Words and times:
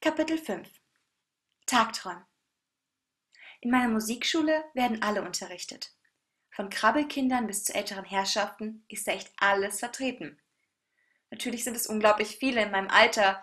Kapitel 0.00 0.38
5 0.38 0.68
Tagträumen 1.66 2.24
In 3.60 3.72
meiner 3.72 3.88
Musikschule 3.88 4.64
werden 4.72 5.02
alle 5.02 5.22
unterrichtet. 5.22 5.92
Von 6.50 6.70
Krabbelkindern 6.70 7.48
bis 7.48 7.64
zu 7.64 7.74
älteren 7.74 8.04
Herrschaften 8.04 8.84
ist 8.86 9.08
da 9.08 9.12
echt 9.12 9.32
alles 9.38 9.80
vertreten. 9.80 10.40
Natürlich 11.30 11.64
sind 11.64 11.76
es 11.76 11.88
unglaublich 11.88 12.36
viele 12.36 12.62
in 12.62 12.70
meinem 12.70 12.88
Alter, 12.90 13.42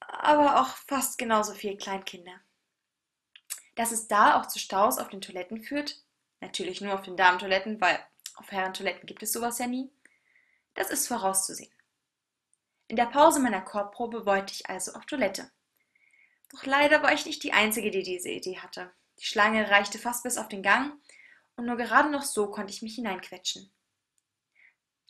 aber 0.00 0.60
auch 0.60 0.76
fast 0.88 1.16
genauso 1.16 1.54
viele 1.54 1.78
Kleinkinder. 1.78 2.38
Dass 3.76 3.92
es 3.92 4.08
da 4.08 4.38
auch 4.38 4.48
zu 4.48 4.58
Staus 4.58 4.98
auf 4.98 5.08
den 5.08 5.22
Toiletten 5.22 5.62
führt, 5.62 6.04
natürlich 6.42 6.82
nur 6.82 6.92
auf 6.92 7.02
den 7.02 7.16
Damentoiletten, 7.16 7.80
weil 7.80 7.98
auf 8.34 8.52
Herrentoiletten 8.52 9.06
gibt 9.06 9.22
es 9.22 9.32
sowas 9.32 9.58
ja 9.58 9.66
nie, 9.66 9.90
das 10.74 10.90
ist 10.90 11.08
vorauszusehen. 11.08 11.72
In 12.88 12.96
der 12.96 13.06
Pause 13.06 13.40
meiner 13.40 13.62
Chorprobe 13.62 14.26
wollte 14.26 14.52
ich 14.52 14.68
also 14.68 14.92
auf 14.92 15.06
Toilette. 15.06 15.50
Doch 16.50 16.64
leider 16.64 17.02
war 17.02 17.12
ich 17.12 17.26
nicht 17.26 17.42
die 17.42 17.52
Einzige, 17.52 17.90
die 17.90 18.02
diese 18.02 18.28
Idee 18.28 18.58
hatte. 18.58 18.92
Die 19.18 19.24
Schlange 19.24 19.70
reichte 19.70 19.98
fast 19.98 20.22
bis 20.22 20.38
auf 20.38 20.48
den 20.48 20.62
Gang 20.62 20.94
und 21.56 21.66
nur 21.66 21.76
gerade 21.76 22.10
noch 22.10 22.22
so 22.22 22.50
konnte 22.50 22.72
ich 22.72 22.82
mich 22.82 22.94
hineinquetschen. 22.94 23.70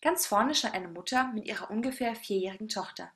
Ganz 0.01 0.27
vorne 0.27 0.55
stand 0.55 0.75
eine 0.75 0.89
Mutter 0.89 1.29
mit 1.33 1.47
ihrer 1.47 1.71
ungefähr 1.71 2.15
vierjährigen 2.15 2.69
Tochter. 2.69 3.11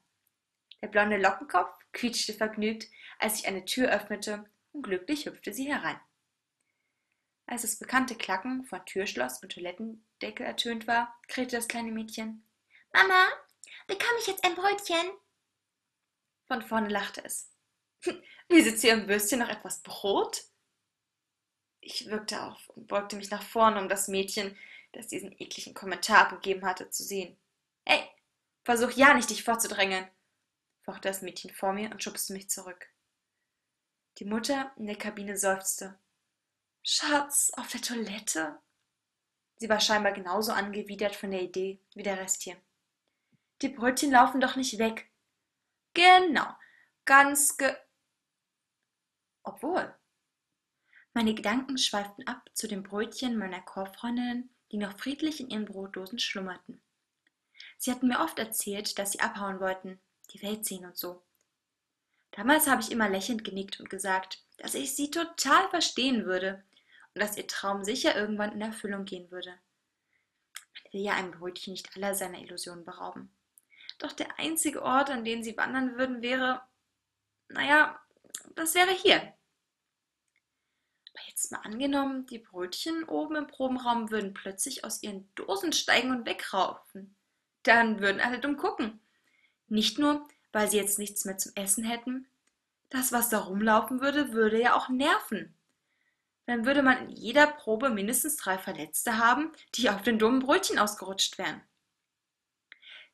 Der 0.82 0.88
blonde 0.88 1.16
Lockenkopf 1.16 1.72
quietschte 1.92 2.32
vergnügt, 2.32 2.88
als 3.18 3.36
sich 3.36 3.46
eine 3.46 3.64
Tür 3.64 3.90
öffnete 3.90 4.44
und 4.72 4.82
glücklich 4.82 5.26
hüpfte 5.26 5.52
sie 5.52 5.72
herein. 5.72 6.00
Als 7.46 7.62
das 7.62 7.78
bekannte 7.78 8.14
Klacken 8.14 8.64
von 8.64 8.84
Türschloss 8.86 9.42
und 9.42 9.52
Toilettendeckel 9.52 10.46
ertönt 10.46 10.86
war, 10.86 11.14
krähte 11.28 11.56
das 11.56 11.68
kleine 11.68 11.92
Mädchen. 11.92 12.46
Mama, 12.92 13.26
Bekomme 13.90 14.20
ich 14.20 14.28
jetzt 14.28 14.44
ein 14.44 14.54
Brötchen? 14.54 15.10
Von 16.46 16.62
vorne 16.62 16.88
lachte 16.88 17.24
es. 17.24 17.50
Wie 18.48 18.62
sitzt 18.62 18.84
ihr 18.84 18.92
im 18.92 19.08
Würstchen 19.08 19.40
noch 19.40 19.48
etwas 19.48 19.82
Brot? 19.82 20.44
Ich 21.80 22.06
wirkte 22.06 22.40
auf 22.40 22.68
und 22.68 22.86
beugte 22.86 23.16
mich 23.16 23.32
nach 23.32 23.42
vorne, 23.42 23.80
um 23.80 23.88
das 23.88 24.06
Mädchen, 24.06 24.56
das 24.92 25.08
diesen 25.08 25.32
ekligen 25.32 25.74
Kommentar 25.74 26.28
gegeben 26.28 26.64
hatte, 26.64 26.88
zu 26.90 27.02
sehen. 27.02 27.36
Hey, 27.84 28.08
versuch 28.62 28.92
ja 28.92 29.12
nicht, 29.12 29.28
dich 29.28 29.42
vorzudrängeln, 29.42 30.08
fochte 30.84 31.08
das 31.08 31.22
Mädchen 31.22 31.50
vor 31.50 31.72
mir 31.72 31.90
und 31.90 32.00
schubste 32.00 32.32
mich 32.32 32.48
zurück. 32.48 32.86
Die 34.18 34.24
Mutter 34.24 34.72
in 34.76 34.86
der 34.86 34.98
Kabine 34.98 35.36
seufzte. 35.36 35.98
Schatz, 36.84 37.50
auf 37.56 37.66
der 37.66 37.82
Toilette? 37.82 38.56
Sie 39.56 39.68
war 39.68 39.80
scheinbar 39.80 40.12
genauso 40.12 40.52
angewidert 40.52 41.16
von 41.16 41.32
der 41.32 41.42
Idee 41.42 41.80
wie 41.94 42.04
der 42.04 42.18
Rest 42.18 42.42
hier. 42.42 42.56
Die 43.62 43.68
Brötchen 43.68 44.10
laufen 44.10 44.40
doch 44.40 44.56
nicht 44.56 44.78
weg. 44.78 45.10
Genau, 45.92 46.46
ganz 47.04 47.56
ge. 47.56 47.76
Obwohl. 49.42 49.94
Meine 51.12 51.34
Gedanken 51.34 51.76
schweiften 51.76 52.26
ab 52.26 52.48
zu 52.54 52.68
den 52.68 52.82
Brötchen 52.82 53.36
meiner 53.36 53.60
Chorfreundinnen, 53.60 54.48
die 54.70 54.76
noch 54.76 54.96
friedlich 54.96 55.40
in 55.40 55.50
ihren 55.50 55.64
Brotdosen 55.64 56.18
schlummerten. 56.18 56.80
Sie 57.76 57.90
hatten 57.90 58.08
mir 58.08 58.20
oft 58.20 58.38
erzählt, 58.38 58.98
dass 58.98 59.12
sie 59.12 59.20
abhauen 59.20 59.60
wollten, 59.60 60.00
die 60.32 60.42
Welt 60.42 60.64
sehen 60.64 60.84
und 60.84 60.96
so. 60.96 61.22
Damals 62.30 62.68
habe 62.68 62.80
ich 62.80 62.92
immer 62.92 63.08
lächelnd 63.08 63.44
genickt 63.44 63.80
und 63.80 63.90
gesagt, 63.90 64.44
dass 64.58 64.74
ich 64.74 64.94
sie 64.94 65.10
total 65.10 65.68
verstehen 65.70 66.24
würde 66.24 66.62
und 67.14 67.20
dass 67.20 67.36
ihr 67.36 67.46
Traum 67.46 67.84
sicher 67.84 68.14
irgendwann 68.14 68.52
in 68.52 68.60
Erfüllung 68.60 69.04
gehen 69.04 69.30
würde. 69.30 69.50
Man 70.84 70.92
will 70.92 71.00
ja 71.02 71.14
ein 71.14 71.32
Brötchen 71.32 71.72
nicht 71.72 71.96
aller 71.96 72.14
seiner 72.14 72.38
Illusionen 72.38 72.84
berauben. 72.84 73.30
Doch 74.00 74.12
der 74.12 74.38
einzige 74.38 74.82
Ort, 74.82 75.10
an 75.10 75.24
den 75.24 75.44
sie 75.44 75.56
wandern 75.56 75.96
würden, 75.96 76.22
wäre, 76.22 76.62
naja, 77.48 78.00
das 78.56 78.74
wäre 78.74 78.92
hier. 78.92 79.20
Aber 79.20 81.28
jetzt 81.28 81.52
mal 81.52 81.58
angenommen, 81.58 82.26
die 82.26 82.38
Brötchen 82.38 83.04
oben 83.04 83.36
im 83.36 83.46
Probenraum 83.46 84.10
würden 84.10 84.32
plötzlich 84.32 84.84
aus 84.84 85.02
ihren 85.02 85.32
Dosen 85.34 85.74
steigen 85.74 86.10
und 86.10 86.26
wegraufen. 86.26 87.14
Dann 87.62 88.00
würden 88.00 88.22
alle 88.22 88.38
dumm 88.38 88.56
gucken. 88.56 89.00
Nicht 89.68 89.98
nur, 89.98 90.26
weil 90.50 90.70
sie 90.70 90.78
jetzt 90.78 90.98
nichts 90.98 91.26
mehr 91.26 91.36
zum 91.36 91.52
Essen 91.54 91.84
hätten. 91.84 92.26
Das, 92.88 93.12
was 93.12 93.28
da 93.28 93.40
rumlaufen 93.40 94.00
würde, 94.00 94.32
würde 94.32 94.60
ja 94.60 94.74
auch 94.74 94.88
nerven. 94.88 95.54
Dann 96.46 96.64
würde 96.64 96.82
man 96.82 97.02
in 97.02 97.10
jeder 97.10 97.46
Probe 97.46 97.90
mindestens 97.90 98.38
drei 98.38 98.56
Verletzte 98.56 99.18
haben, 99.18 99.52
die 99.74 99.90
auf 99.90 100.00
den 100.00 100.18
dummen 100.18 100.40
Brötchen 100.40 100.78
ausgerutscht 100.78 101.36
wären. 101.36 101.60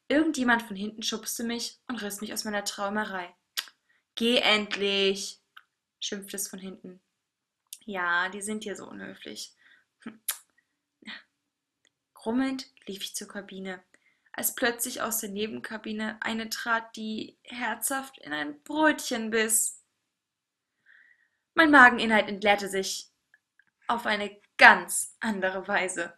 Irgendjemand 0.09 0.63
von 0.63 0.77
hinten 0.77 1.03
schubste 1.03 1.43
mich 1.43 1.81
und 1.89 2.01
riss 2.03 2.21
mich 2.21 2.33
aus 2.33 2.45
meiner 2.45 2.65
Träumerei. 2.65 3.35
Geh 4.15 4.39
endlich, 4.39 5.41
schimpfte 6.01 6.37
es 6.37 6.49
von 6.49 6.59
hinten. 6.59 7.01
Ja, 7.85 8.29
die 8.29 8.43
sind 8.43 8.65
hier 8.65 8.77
so 8.77 8.89
unhöflich. 8.89 9.53
Grummelnd 12.15 12.67
lief 12.87 13.03
ich 13.03 13.15
zur 13.15 13.29
Kabine, 13.29 13.83
als 14.33 14.55
plötzlich 14.55 15.03
aus 15.03 15.19
der 15.19 15.31
Nebenkabine 15.31 16.19
eine 16.21 16.51
trat, 16.51 16.95
die 16.97 17.39
herzhaft 17.43 18.19
in 18.19 18.33
ein 18.33 18.63
Brötchen 18.63 19.31
biss. 19.31 19.83
Mein 21.55 21.71
Mageninhalt 21.71 22.29
entleerte 22.29 22.69
sich 22.69 23.11
auf 23.89 24.07
eine 24.07 24.41
ganz 24.57 25.17
andere 25.21 25.67
Weise. 25.69 26.17